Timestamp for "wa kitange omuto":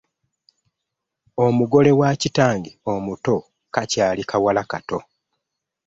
1.99-3.35